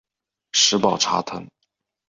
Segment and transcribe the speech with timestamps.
[0.53, 1.45] 石宝茶藤